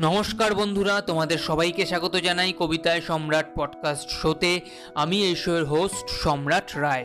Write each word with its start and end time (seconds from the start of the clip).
নমস্কার 0.00 0.54
বন্ধুরা, 0.54 1.00
তোমাদের 1.00 1.38
সবাইকে 1.38 1.86
স্বাগত 1.86 2.16
জানাই 2.16 2.52
কবিতায় 2.58 3.00
সম্রাট 3.00 3.46
পডকাস্ট 3.54 4.10
শোতে 4.10 4.60
আমি 4.94 5.26
এই 5.26 5.36
শোয়ের 5.36 5.64
হোস্ট 5.64 6.08
সম্রাট 6.10 6.76
রায়। 6.76 7.04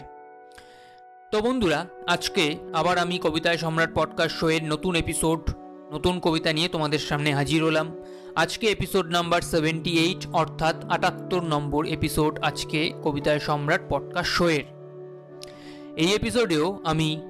তো 1.31 1.41
বন্ধুরা, 1.41 1.85
আজকে 2.07 2.55
আবার 2.73 2.97
আমি 2.97 3.19
কবিতায় 3.23 3.57
সম্রাট 3.57 3.91
পডকাস্ট 3.93 4.35
শোয়ের 4.37 4.63
নতুন 4.63 4.95
এপিসোড 4.95 5.49
নতুন 5.93 6.19
কবিতা 6.19 6.53
নিয়ে 6.53 6.67
তোমাদের 6.67 6.99
সামনে 6.99 7.33
হাজির 7.33 7.63
হলাম। 7.63 8.03
আজকে 8.35 8.67
এপিসোড 8.67 9.05
নাম্বার 9.05 9.41
সেভেন্টি 9.41 9.99
এইট 9.99 10.27
অর্থাৎ 10.33 10.85
আটাত্তর 10.85 11.41
নম্বর 11.43 11.85
এপিসোড 11.85 12.39
আজকে 12.39 12.93
কবিতায় 13.03 13.39
সম্রাট 13.39 13.81
পডকাস্ট 13.89 14.31
শোয়ের 14.31 14.63
এই 15.95 16.15
এপিসোডেও 16.15 16.79
আমি 16.83 17.21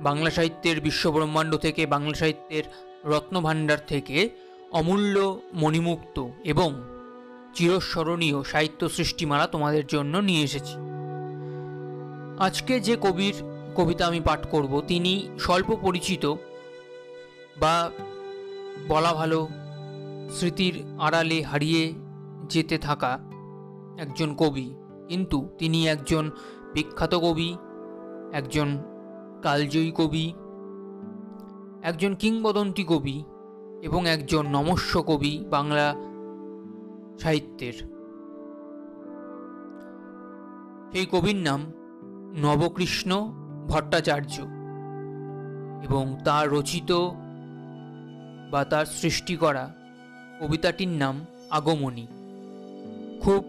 বাংলা 0.00 0.30
সাহিত্যের 0.30 0.80
বিশ্বব্রহ্মাণ্ড 0.80 1.56
থেকে, 1.56 1.86
বাংলা 1.86 2.14
সাহিত্যের 2.14 2.64
রত্নভাণ্ডার 3.04 3.78
থেকে 3.86 4.30
অমূল্য, 4.72 5.16
মণিমুক্ত 5.54 6.16
এবং 6.44 6.70
চিরস্মরণীয় 7.54 8.42
সাহিত্য 8.42 8.88
সৃষ্টিমালা 8.88 9.46
তোমাদের 9.46 9.86
জন্য 9.86 10.16
নিয়ে 10.18 10.42
এসেছি। 10.42 10.76
আজকে 12.38 12.80
যে 12.80 12.96
কবির 13.00 13.34
কবিতা 13.76 14.06
আমি 14.06 14.20
পাঠ 14.20 14.46
করব, 14.50 14.72
তিনি 14.80 15.12
স্বল্প 15.38 15.70
পরিচিত 15.82 16.24
বা 17.60 17.90
বলা 18.88 19.14
ভালো 19.14 19.48
স্মৃতির 20.30 20.74
আড়ালে 20.98 21.42
হারিয়ে 21.42 21.82
যেতে 22.48 22.78
থাকা 22.78 23.12
একজন 23.98 24.34
কবি, 24.34 24.66
কিন্তু 25.08 25.38
তিনি 25.58 25.88
একজন 25.88 26.30
বিখ্যাত 26.74 27.14
কবি, 27.14 27.50
একজন 28.32 28.68
কালজয়ী 29.42 29.90
কবি, 29.90 30.26
একজন 31.82 32.14
কিংবদন্তি 32.14 32.84
কবি 32.84 33.16
এবং 33.82 34.00
একজন 34.08 34.44
নমস্য 34.46 34.92
কবি 35.02 35.32
বাংলা 35.50 35.86
সাহিত্যের। 37.20 37.76
সেই 40.92 41.06
কবির 41.12 41.36
নাম 41.36 41.60
নবকৃষ্ণ 42.42 43.10
ভট্টাচার্য 43.68 44.34
এবং 45.84 46.04
তার 46.24 46.44
রচিত 46.50 46.90
বা 48.50 48.64
তার 48.64 48.86
সৃষ্টি 49.00 49.34
করা 49.36 49.64
কবিতাটির 50.40 50.88
নাম 50.88 51.14
আগমনী। 51.50 52.06
খুব 53.22 53.42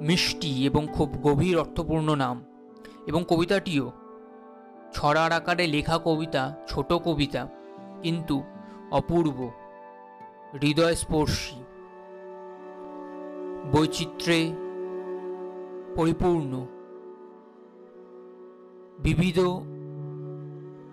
মিষ্টি 0.00 0.52
এবং 0.66 0.86
খুব 0.94 1.08
গভীর 1.22 1.56
অর্থপূর্ণ 1.58 2.08
নাম 2.14 2.36
এবং 3.06 3.24
কবিতাটিও 3.28 3.86
ছড়ার 4.94 5.32
আকারে 5.32 5.66
লেখা 5.66 5.96
কবিতা 6.04 6.42
ছোট 6.68 6.92
কবিতা, 6.92 7.42
কিন্তু 8.02 8.36
অপূর্ব, 8.90 9.50
হৃদয়স্পর্শী, 10.62 11.56
বৈচিত্র্যে 13.72 14.52
পরিপূর্ণ, 15.96 16.66
বিবিধ 18.98 19.38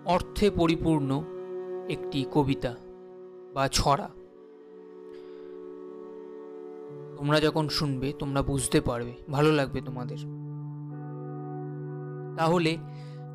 অর্থে 0.04 0.50
পরিপূর্ণ 0.50 1.24
একটি 1.88 2.26
কবিতা 2.32 2.74
বা 3.54 3.68
ছড়া। 3.68 4.08
তোমরা 7.16 7.40
যখন 7.40 7.68
শুনবে, 7.68 8.12
তোমরা 8.18 8.42
বুঝতে 8.42 8.80
পারবে, 8.80 9.14
ভালো 9.30 9.52
লাগবে 9.52 9.80
তোমাদের। 9.80 10.18
তাহলে 12.36 12.76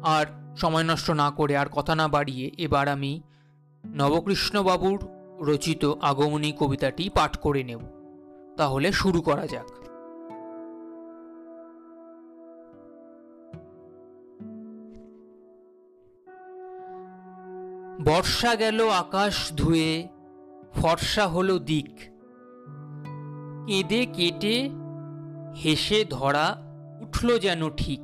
আর 0.03 0.25
সময় 0.57 0.83
নষ্ট 0.83 1.11
না 1.11 1.31
করে 1.31 1.57
আর 1.57 1.65
কথা 1.71 1.95
না 1.95 2.07
বাড়িয়ে 2.07 2.51
এবার 2.57 2.87
আমি 2.87 3.21
নবকৃষ্ণবাবুর 3.85 5.07
রচিত 5.39 5.93
আগমনী 6.01 6.53
কবিতাটি 6.59 7.09
পাঠ 7.09 7.37
করে 7.37 7.63
নেব। 7.63 7.79
তাহলে 8.57 8.91
শুরু 8.91 9.21
করা 9.21 9.47
যাক। 9.47 9.67
বর্ষা 18.05 18.55
গেল 18.55 18.89
আকাশ 18.89 19.53
ধুয়ে, 19.53 20.07
ফর্সা 20.73 21.27
হলো 21.27 21.59
দিক। 21.59 21.89
কেঁদে 23.67 24.05
কেটে, 24.05 24.69
হেসে 25.65 26.05
ধরা 26.09 26.57
উঠল 27.01 27.37
যেন 27.39 27.69
ঠিক। 27.69 28.01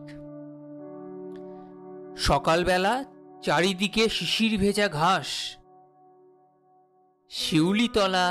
সকালবেলা 2.18 3.06
চারিদিকে 3.42 4.10
শিশির 4.10 4.60
ভেজা 4.60 4.88
ঘাস 4.88 5.56
শিউলিতলা 7.32 8.28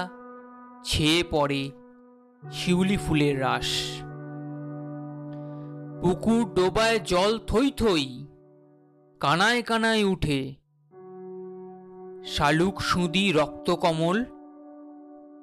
ছেয়ে 0.84 1.20
পড়ে 1.30 1.62
শিউলি 2.50 2.96
ফুলের 2.96 3.36
রাস। 3.40 3.70
পুকুর 6.02 6.42
ডোবায় 6.54 6.98
জল 7.00 7.32
থই 7.46 7.68
থই, 7.70 8.04
কানায় 9.20 9.62
কানায় 9.62 10.04
উঠে। 10.04 10.40
শালুক 12.24 12.76
সুঁদি 12.80 13.24
রক্তকমল 13.32 14.18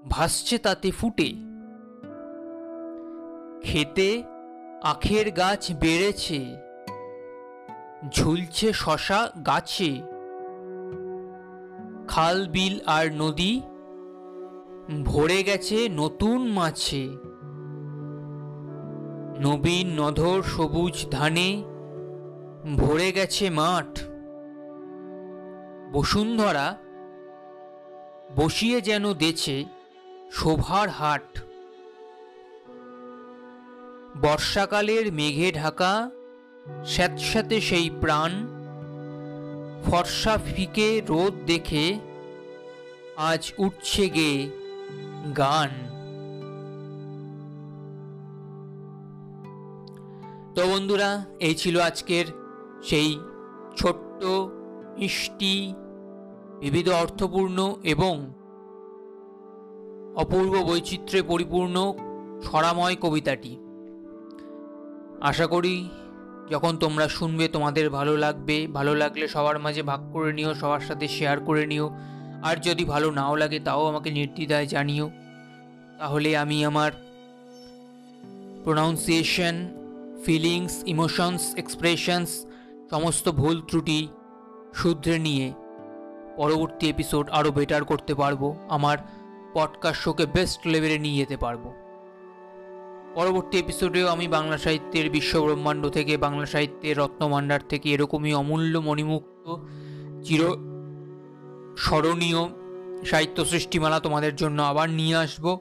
ভাসছে 0.09 0.55
তাতে 0.57 0.89
ফুটে। 0.91 1.29
খেতে 3.63 4.09
আখের 4.83 5.27
গাছ 5.31 5.63
বেড়েছে, 5.81 6.39
ঝুলছে 8.11 8.67
শশা 8.73 9.21
গাছে। 9.45 9.91
খাল, 12.13 12.47
বিল 12.47 12.79
আর 12.85 13.13
নদী 13.13 13.61
ভরে 15.03 15.43
গেছে 15.43 15.89
নতুন 15.89 16.47
মাছে। 16.47 17.07
নবীন 19.39 20.01
নধর 20.01 20.43
সবুজ 20.43 21.05
ধানে 21.11 21.63
ভরে 22.77 23.11
গেছে 23.11 23.49
মাঠ। 23.49 23.99
বসুন্ধরা 25.93 26.77
বসিয়ে 28.35 28.81
যেন 28.81 29.13
দেছে 29.13 29.65
শোভার 30.31 30.89
হাট। 30.89 31.39
বর্ষাকালের 34.21 35.13
মেঘে 35.13 35.51
ঢাকা 35.51 36.11
স্যাঁতস্যাঁতে 36.85 37.61
সেই 37.61 37.89
প্রাণ 38.01 38.52
ফর্সা 39.85 40.37
ফিকে 40.37 41.01
রোদ 41.09 41.33
দেখে 41.45 41.85
আজ 43.29 43.43
উঠছে 43.57 44.09
গে 44.09 44.31
গান। 45.37 45.71
তো 50.55 50.61
বন্ধুরা, 50.67 51.09
এই 51.39 51.55
ছিল 51.55 51.75
আজকের 51.79 52.25
সেই 52.83 53.09
ছোট্ট, 53.77 54.21
মিষ্টি, 54.99 55.73
বিবিধ, 56.59 56.87
অর্থপূর্ণ 56.89 57.57
এবং 57.83 58.15
অপূর্ব 60.15 60.53
বৈচিত্র্যে 60.69 61.21
পরিপূর্ণ 61.21 61.75
ছড়াময় 62.41 62.95
কবিতাটি। 63.01 63.57
আশা 65.21 65.47
করি 65.47 65.75
যখন 66.49 66.77
তোমরা 66.77 67.07
শুনবে 67.07 67.47
তোমাদের 67.47 67.89
ভালো 67.89 68.17
লাগবে, 68.17 68.67
ভালো 68.67 68.95
লাগলে 68.95 69.27
সবার 69.27 69.59
মাঝে 69.59 69.83
ভাগ 69.83 70.13
করে 70.13 70.33
নিও, 70.33 70.53
সবার 70.53 70.79
সাথে 70.79 71.07
শেয়ার 71.07 71.39
করে 71.39 71.67
নিও। 71.67 71.89
আর 72.43 72.55
যদি 72.55 72.85
ভালো 72.85 73.11
নাও 73.11 73.35
লাগে 73.35 73.59
তাও 73.59 73.85
আমাকে 73.85 74.11
নির্দ্বিধায় 74.11 74.65
জানিও। 74.65 75.11
তাহলে 75.99 76.37
আমি 76.37 76.65
আমার 76.65 76.91
প্রোনাউন্সিয়েশন 78.63 79.67
ফিলিংস 80.25 80.83
ইমোশনস 80.85 81.55
এক্সপ্রেশনস 81.55 82.45
সমস্ত 82.89 83.29
ভুল 83.29 83.61
ত্রুটি 83.67 84.07
শুধরে 84.73 85.19
নিয়ে 85.19 85.53
পরবর্তী 86.37 86.89
এপিসোড 86.89 87.29
আরও 87.29 87.51
বেটার 87.51 87.83
করতে 87.83 88.15
পারব। 88.15 88.55
আমার 88.69 88.97
পডকাস্ট 89.53 90.01
শোকে 90.01 90.25
বেস্ট 90.25 90.67
লেভেলে 90.67 90.99
নিয়ে 90.99 91.17
যেতে 91.17 91.37
পারব। 91.37 91.73
পরবর্তী 93.15 93.57
এপিসোডেও 93.57 94.07
আমি 94.07 94.27
বাংলা 94.27 94.57
সাহিত্যের 94.57 95.09
বিশ্বব্রহ্মাণ্ড 95.09 95.89
থেকে, 95.89 96.17
বাংলা 96.17 96.45
সাহিত্যের 96.45 96.97
রত্নভাণ্ডার 96.97 97.59
থেকে 97.69 97.89
এরকমই 97.89 98.33
অমূল্য 98.33 98.79
মণিমুক্ত, 98.79 99.55
চির 100.23 100.41
স্মরণীয় 101.77 102.41
সাহিত্য 103.05 103.45
সৃষ্টিমালা 103.45 103.99
তোমাদের 103.99 104.35
জন্য 104.35 104.61
আবার 104.61 104.89
নিয়ে 104.89 105.15
আসব। 105.15 105.59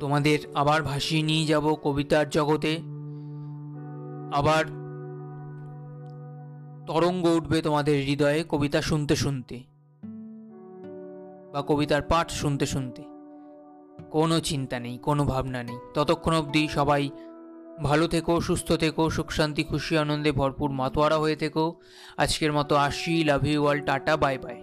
তোমাদের 0.00 0.38
আবার 0.54 0.82
ভাসিয়ে 0.82 1.22
নিয়ে 1.22 1.46
যাব 1.46 1.76
কবিতার 1.82 2.30
জগতে। 2.30 2.76
আবার 4.32 4.64
তরঙ্গ 6.86 7.26
উঠবে 7.26 7.62
তোমাদের 7.62 8.04
হৃদয়ে 8.04 8.44
কবিতা 8.48 8.82
শুনতে 8.82 9.16
শুনতে 9.16 9.62
বা 11.52 11.62
কবিতার 11.66 12.02
পাঠ 12.02 12.30
শুনতে 12.30 12.66
শুনতে। 12.66 13.09
কোনো 14.10 14.36
চিন্তা 14.40 14.76
নেই, 14.78 14.96
কোনো 14.98 15.22
ভাবনা 15.24 15.60
নেই। 15.62 15.78
ততক্ষণ 15.94 16.34
অবধি 16.34 16.62
সবাই 16.68 17.02
ভালো 17.82 18.06
থেকো, 18.08 18.32
সুস্থ 18.40 18.68
থেকো, 18.72 19.02
সুখ, 19.10 19.28
শান্তি, 19.32 19.62
খুশি, 19.64 19.92
আনন্দে 19.98 20.30
ভরপুর 20.32 20.68
মাতোয়ারা 20.70 21.18
হয়ে 21.18 21.36
থেকো। 21.36 21.64
আজকের 22.16 22.52
মতো 22.52 22.74
আসি 22.76 23.14
love 23.24 23.44
you 23.46 23.60
all 23.66 23.78
tata 23.80 24.14
bye 24.16 24.36
bye 24.38 24.58